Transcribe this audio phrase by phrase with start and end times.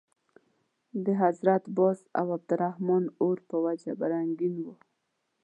[1.05, 4.73] د حضرت باز او عبدالرحمن اور په وجه به رنګین وو.